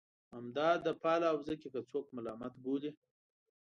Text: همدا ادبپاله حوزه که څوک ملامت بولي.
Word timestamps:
همدا 0.35 0.65
ادبپاله 0.77 1.27
حوزه 1.33 1.53
که 1.61 1.67
څوک 1.91 2.05
ملامت 2.15 2.53
بولي. 2.63 2.91